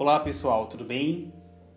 Olá 0.00 0.18
pessoal, 0.18 0.66
tudo 0.66 0.82
bem? 0.82 1.30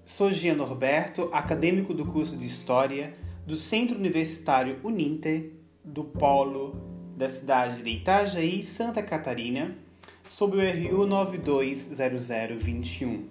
Sou 0.05 0.31
Gian 0.31 0.55
Norberto, 0.55 1.29
acadêmico 1.33 1.93
do 1.93 2.05
curso 2.05 2.37
de 2.37 2.45
História 2.45 3.13
do 3.45 3.57
Centro 3.57 3.97
Universitário 3.97 4.79
Uninter, 4.81 5.51
do 5.83 6.05
Polo 6.05 6.73
da 7.17 7.27
cidade 7.27 7.83
de 7.83 7.89
Itajaí, 7.89 8.63
Santa 8.63 9.03
Catarina, 9.03 9.77
sob 10.25 10.55
o 10.55 10.61
RU 10.61 11.05
920021. 11.05 13.27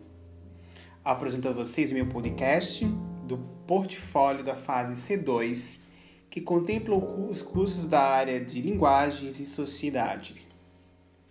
Apresento 1.03 1.49
a 1.49 1.53
vocês 1.53 1.91
meu 1.91 2.07
podcast 2.07 2.85
do 3.27 3.39
portfólio 3.67 4.45
da 4.45 4.57
fase 4.57 5.17
C2, 5.17 5.81
que 6.29 6.43
contempla 6.43 6.97
os 6.97 7.41
cursos 7.41 7.89
da 7.89 8.03
área 8.03 8.39
de 8.39 8.61
linguagens 8.61 9.41
e 9.41 9.47
sociedades, 9.47 10.47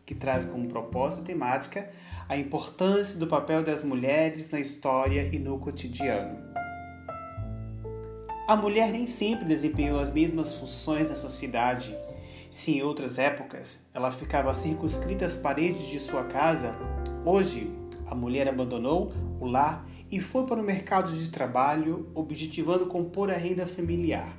que 0.04 0.16
traz 0.16 0.46
como 0.46 0.68
proposta 0.68 1.23
temática 1.23 1.91
a 2.31 2.38
importância 2.38 3.20
do 3.20 3.27
papel 3.27 3.62
das 3.62 3.84
mulheres 3.84 4.49
na 4.52 4.59
história 4.62 5.30
e 5.34 5.38
no 5.38 5.59
cotidiano. 5.59 6.39
A 8.48 8.55
mulher 8.55 8.89
nem 8.89 9.05
sempre 9.05 9.44
desempenhou 9.44 9.99
as 9.99 10.09
mesmas 10.13 10.55
funções 10.55 11.09
na 11.09 11.16
sociedade. 11.16 11.94
Se 12.49 12.72
em 12.72 12.84
outras 12.84 13.20
épocas 13.20 13.80
ela 13.94 14.13
ficava 14.13 14.53
circunscrita 14.53 15.25
às 15.25 15.36
paredes 15.36 15.88
de 15.88 15.99
sua 15.99 16.23
casa, 16.23 16.73
hoje 17.25 17.70
a 18.08 18.16
mulher 18.16 18.48
abandonou 18.48 19.11
o 19.38 19.45
lar 19.45 19.86
e 20.09 20.22
foi 20.22 20.45
para 20.45 20.61
o 20.61 20.63
mercado 20.63 21.11
de 21.11 21.30
trabalho, 21.30 22.09
objetivando 22.16 22.86
compor 22.86 23.30
a 23.30 23.36
renda 23.36 23.67
familiar. 23.67 24.38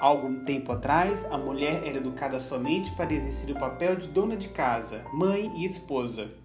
Algum 0.00 0.46
tempo 0.46 0.72
atrás, 0.72 1.26
a 1.30 1.36
mulher 1.36 1.86
era 1.86 1.98
educada 1.98 2.40
somente 2.40 2.90
para 2.92 3.12
exercer 3.12 3.54
o 3.54 3.58
papel 3.58 3.96
de 3.96 4.08
dona 4.08 4.34
de 4.34 4.48
casa, 4.48 5.04
mãe 5.12 5.52
e 5.58 5.66
esposa. 5.66 6.39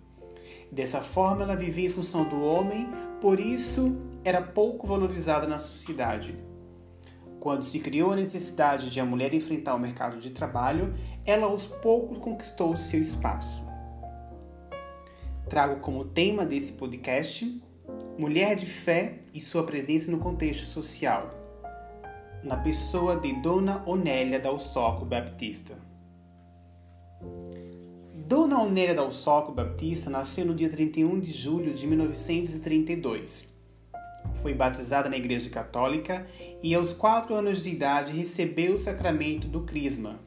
Dessa 0.72 1.02
forma, 1.02 1.44
ela 1.44 1.56
vivia 1.56 1.88
em 1.88 1.92
função 1.92 2.28
do 2.28 2.42
homem, 2.42 2.88
por 3.22 3.40
isso 3.40 3.98
era 4.24 4.42
pouco 4.42 4.88
valorizada 4.88 5.48
na 5.48 5.58
sociedade. 5.60 6.38
Quando 7.40 7.64
se 7.64 7.80
criou 7.80 8.12
a 8.12 8.16
necessidade 8.16 8.90
de 8.90 9.00
a 9.00 9.06
mulher 9.06 9.34
enfrentar 9.34 9.76
o 9.76 9.80
mercado 9.80 10.18
de 10.18 10.32
trabalho, 10.32 10.96
ela 11.26 11.46
aos 11.46 11.66
poucos 11.66 12.18
conquistou 12.18 12.76
seu 12.76 13.00
espaço. 13.00 13.64
Trago 15.48 15.80
como 15.80 16.06
tema 16.06 16.44
desse 16.44 16.74
podcast 16.74 17.62
Mulher 18.18 18.56
de 18.56 18.66
Fé 18.66 19.20
e 19.34 19.40
sua 19.40 19.64
presença 19.64 20.10
no 20.10 20.18
contexto 20.18 20.66
social, 20.66 21.30
na 22.44 22.58
pessoa 22.58 23.20
de 23.20 23.34
Dona 23.42 23.84
Onélia 23.86 24.40
Dalsoco 24.40 25.06
Baptista. 25.06 25.78
Dona 28.28 28.60
Onélia 28.60 28.96
Dalsoco 28.96 29.52
Baptista 29.52 30.10
nasceu 30.10 30.48
no 30.48 30.56
dia 30.56 30.68
31 30.68 31.20
de 31.20 31.30
julho 31.30 31.72
de 31.76 31.86
1932. 31.86 33.48
Foi 34.42 34.52
batizada 34.52 35.08
na 35.08 35.16
Igreja 35.16 35.48
Católica 35.52 36.26
e, 36.64 36.74
aos 36.74 36.92
quatro 36.92 37.36
anos 37.36 37.64
de 37.64 37.70
idade, 37.70 38.12
recebeu 38.14 38.74
o 38.74 38.80
sacramento 38.80 39.48
do 39.48 39.62
Crisma. 39.62 40.20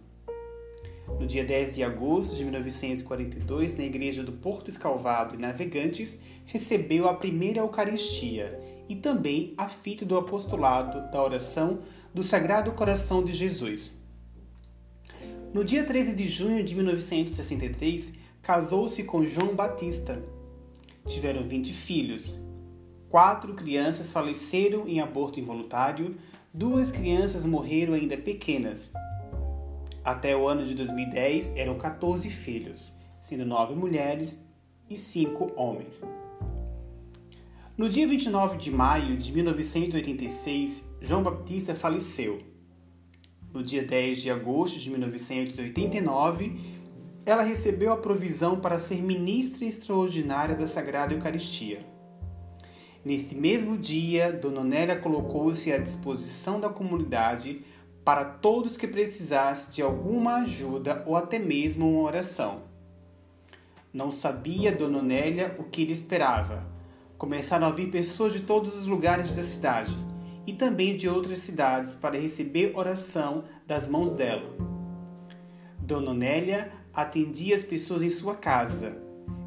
No 1.19 1.27
dia 1.27 1.45
10 1.45 1.75
de 1.75 1.83
agosto 1.83 2.37
de 2.37 2.45
1942, 2.45 3.77
na 3.77 3.83
Igreja 3.83 4.23
do 4.23 4.31
Porto 4.31 4.69
Escalvado 4.69 5.35
e 5.35 5.39
Navegantes, 5.39 6.17
recebeu 6.47 7.09
a 7.09 7.15
primeira 7.15 7.59
Eucaristia 7.59 8.61
e 8.89 8.95
também 8.95 9.55
a 9.59 9.69
fita 9.69 10.05
do 10.05 10.17
apostolado 10.17 11.11
da 11.11 11.21
oração 11.21 11.81
do 12.15 12.23
Sagrado 12.23 12.71
Coração 12.71 13.25
de 13.25 13.33
Jesus. 13.33 13.98
No 15.53 15.65
dia 15.65 15.83
13 15.83 16.15
de 16.15 16.29
junho 16.29 16.63
de 16.63 16.75
1963, 16.75 18.13
casou-se 18.43 19.03
com 19.05 19.25
João 19.25 19.55
Batista. 19.55 20.23
Tiveram 21.07 21.49
20 21.49 21.73
filhos. 21.73 22.37
Quatro 23.09 23.55
crianças 23.55 24.13
faleceram 24.13 24.87
em 24.87 25.01
aborto 25.01 25.41
involuntário, 25.41 26.17
duas 26.53 26.91
crianças 26.93 27.47
morreram 27.47 27.95
ainda 27.95 28.15
pequenas. 28.15 28.93
Até 30.05 30.37
o 30.37 30.47
ano 30.47 30.67
de 30.67 30.75
2010 30.75 31.57
eram 31.57 31.79
14 31.79 32.29
filhos, 32.29 32.93
sendo 33.19 33.47
nove 33.47 33.75
mulheres 33.75 34.39
e 34.91 34.99
cinco 34.99 35.51
homens. 35.57 35.99
No 37.75 37.89
dia 37.89 38.07
29 38.07 38.59
de 38.59 38.71
maio 38.71 39.17
de 39.17 39.33
1986, 39.33 40.85
João 41.01 41.23
Batista 41.23 41.75
faleceu 41.75 42.58
no 43.59 43.65
dia 43.65 43.83
10 43.83 44.23
de 44.23 44.31
agosto 44.31 44.79
de 44.79 44.89
1989, 44.89 46.61
ela 47.27 47.43
recebeu 47.43 47.93
a 47.93 47.97
provisão 47.97 48.61
para 48.61 48.79
ser 48.79 49.03
ministra 49.03 49.65
extraordinária 49.65 50.55
da 50.55 50.65
Sagrada 50.65 51.13
Eucaristia. 51.13 51.85
Nesse 53.05 53.35
mesmo 53.35 53.77
dia, 53.77 54.33
Dona 54.33 54.63
Nélia 54.63 54.95
colocou-se 54.95 55.73
à 55.73 55.79
disposição 55.79 56.61
da 56.61 56.69
comunidade 56.69 57.65
para 58.05 58.25
todos 58.25 58.77
que 58.77 58.87
precisassem 58.87 59.75
de 59.75 59.83
alguma 59.83 60.37
ajuda 60.37 61.03
ou 61.05 61.17
até 61.17 61.41
mesmo 61.41 61.91
uma 61.91 62.03
oração. 62.03 62.63
Não 63.93 64.13
sabia 64.13 64.71
Dona 64.71 65.03
Nélia 65.03 65.57
o 65.59 65.65
que 65.65 65.85
lhe 65.85 65.93
esperava. 65.93 66.65
Começaram 67.19 67.67
a 67.67 67.73
vir 67.73 67.91
pessoas 67.91 68.33
de 68.33 68.41
todos 68.41 68.77
os 68.77 68.87
lugares 68.87 69.35
da 69.35 69.43
cidade 69.43 70.08
e 70.49 70.55
também 70.55 70.97
de 70.97 71.07
outras 71.07 71.41
cidades 71.41 71.95
para 71.95 72.19
receber 72.19 72.73
oração 72.75 73.45
das 73.67 73.87
mãos 73.87 74.11
dela. 74.11 74.57
Dona 75.79 76.15
Nélia 76.15 76.73
atendia 76.91 77.55
as 77.55 77.63
pessoas 77.63 78.03
em 78.03 78.09
sua 78.09 78.35
casa. 78.35 78.97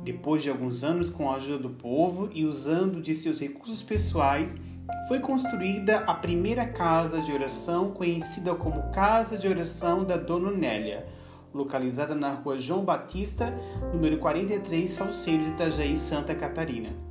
Depois 0.03 0.43
de 0.43 0.51
alguns 0.51 0.83
anos, 0.83 1.09
com 1.09 1.31
a 1.31 1.37
ajuda 1.37 1.63
do 1.63 1.71
povo 1.71 2.29
e 2.31 2.45
usando 2.45 3.01
de 3.01 3.15
seus 3.15 3.39
recursos 3.39 3.81
pessoais, 3.81 4.61
foi 5.07 5.19
construída 5.19 6.01
a 6.01 6.13
primeira 6.13 6.67
casa 6.67 7.19
de 7.19 7.33
oração 7.33 7.89
conhecida 7.89 8.53
como 8.53 8.91
Casa 8.91 9.35
de 9.35 9.47
Oração 9.47 10.03
da 10.03 10.17
Dona 10.17 10.51
Nélia, 10.51 11.07
localizada 11.51 12.13
na 12.13 12.29
rua 12.29 12.59
João 12.59 12.85
Batista, 12.85 13.51
número 13.91 14.19
43, 14.19 14.87
Salceiros, 14.87 15.47
Itajaí, 15.47 15.97
Santa 15.97 16.35
Catarina. 16.35 17.10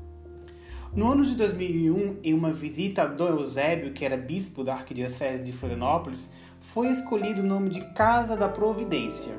No 0.93 1.12
ano 1.12 1.25
de 1.25 1.37
2001, 1.37 2.19
em 2.25 2.34
uma 2.34 2.51
visita 2.51 3.03
a 3.03 3.06
Dom 3.06 3.28
Eusébio, 3.28 3.93
que 3.93 4.05
era 4.05 4.17
bispo 4.17 4.65
da 4.65 4.75
Arquidiocese 4.75 5.41
de 5.41 5.53
Florianópolis, 5.53 6.28
foi 6.61 6.89
escolhido 6.89 7.43
o 7.43 7.47
nome 7.47 7.69
de 7.69 7.81
Casa 7.93 8.37
da 8.37 8.49
Providência. 8.49 9.33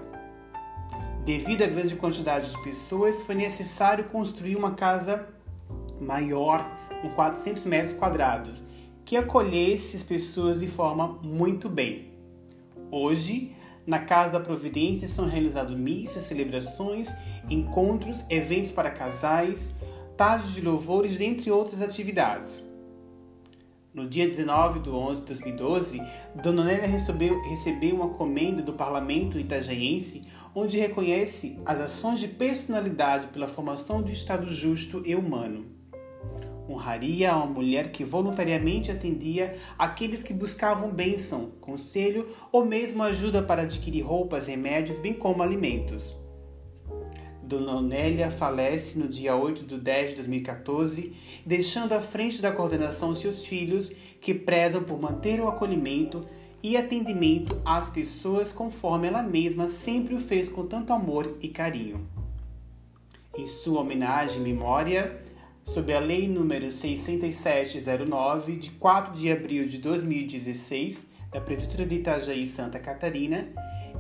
Devido 1.26 1.64
à 1.64 1.68
grande 1.68 1.98
quantidade 1.98 2.50
de 2.50 2.64
pessoas, 2.64 3.24
foi 3.24 3.36
necessário 3.36 4.06
construir 4.06 4.56
uma 4.56 4.72
casa 4.76 5.28
maior, 6.00 6.66
com 7.02 7.10
400 7.10 7.66
metros 7.66 7.94
quadrados, 7.96 8.64
que 9.04 9.18
acolhesse 9.18 9.98
as 9.98 10.04
pessoas 10.04 10.62
de 10.62 10.68
forma 10.68 11.20
muito 11.22 11.68
bem. 11.68 12.14
Hoje, 12.90 13.54
na 13.86 14.00
Casa 14.00 14.32
da 14.32 14.40
Providência 14.40 15.06
são 15.06 15.28
realizados 15.28 15.78
missas, 15.78 16.24
celebrações, 16.24 17.14
encontros, 17.50 18.24
eventos 18.30 18.72
para 18.72 18.90
casais, 18.90 19.74
tardes 20.18 20.54
de 20.54 20.62
louvores, 20.62 21.18
dentre 21.18 21.52
outras 21.52 21.82
atividades. 21.82 22.66
No 23.94 24.08
dia 24.08 24.26
19 24.26 24.80
de 24.80 24.90
11 24.90 25.22
de 25.22 25.28
2012, 25.28 26.02
Dona 26.42 26.64
Nélia 26.64 26.88
recebeu, 26.88 27.42
recebeu 27.42 27.96
uma 27.96 28.10
comenda 28.10 28.62
do 28.62 28.72
Parlamento 28.72 29.38
itajaiense 29.38 30.26
onde 30.56 30.78
reconhece 30.78 31.60
as 31.66 31.80
ações 31.80 32.20
de 32.20 32.28
personalidade 32.28 33.28
pela 33.28 33.48
formação 33.48 34.02
do 34.02 34.12
Estado 34.12 34.48
justo 34.48 35.02
e 35.06 35.16
humano. 35.16 35.66
Honraria 36.70 37.32
a 37.32 37.38
uma 37.38 37.48
mulher 37.48 37.92
que 37.92 38.06
voluntariamente 38.06 38.92
atendia 38.92 39.58
aqueles 39.78 40.24
que 40.24 40.34
buscavam 40.34 40.90
bênção, 40.90 41.52
conselho 41.60 42.30
ou 42.52 42.64
mesmo 42.64 43.04
ajuda 43.04 43.42
para 43.42 43.64
adquirir 43.64 44.04
roupas, 44.04 44.48
remédios, 44.48 44.98
bem 45.00 45.14
como 45.14 45.44
alimentos. 45.44 46.16
Dona 47.52 47.76
Onélia 47.76 48.32
falece 48.32 48.98
no 48.98 49.10
dia 49.10 49.36
8 49.36 49.66
de 49.66 49.78
10 49.78 50.12
de 50.12 50.16
2014, 50.16 51.14
deixando 51.46 51.92
à 51.92 52.00
frente 52.00 52.42
da 52.42 52.50
coordenação 52.50 53.14
seus 53.14 53.46
filhos, 53.46 53.92
que 54.22 54.34
prezam 54.34 54.82
por 54.84 55.02
manter 55.02 55.42
o 55.42 55.50
acolhimento 55.50 56.26
e 56.64 56.78
atendimento 56.78 57.62
às 57.66 57.90
pessoas 57.90 58.54
conforme 58.54 59.08
ela 59.08 59.22
mesma 59.22 59.68
sempre 59.68 60.16
o 60.16 60.20
fez 60.20 60.48
com 60.48 60.66
tanto 60.66 60.94
amor 60.94 61.38
e 61.42 61.50
carinho. 61.50 62.08
Em 63.38 63.46
sua 63.46 63.82
homenagem 63.82 64.38
e 64.38 64.44
memória, 64.44 65.22
sob 65.66 65.94
a 65.94 66.00
Lei 66.00 66.30
nº 66.30 66.72
6709, 66.72 68.56
de 68.56 68.72
4 68.72 69.14
de 69.14 69.30
abril 69.30 69.68
de 69.68 69.78
2016, 69.78 71.06
da 71.30 71.42
Prefeitura 71.42 71.86
de 71.86 71.96
Itajaí, 71.96 72.46
Santa 72.46 72.80
Catarina, 72.80 73.50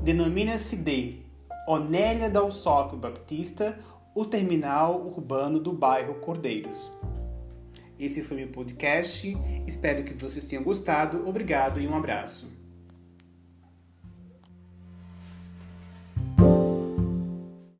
denomina-se 0.02 0.78
de 0.78 1.31
Onélia 1.68 2.30
Dalsóquio 2.30 2.98
Baptista, 2.98 3.78
o 4.16 4.26
terminal 4.26 5.06
urbano 5.06 5.60
do 5.60 5.72
bairro 5.72 6.16
Cordeiros. 6.16 6.92
Esse 8.00 8.24
foi 8.24 8.38
meu 8.38 8.48
podcast. 8.48 9.38
Espero 9.68 10.04
que 10.04 10.14
vocês 10.14 10.46
tenham 10.46 10.64
gostado. 10.64 11.28
Obrigado 11.28 11.80
e 11.80 11.88
um 11.88 11.96
abraço. 11.96 12.61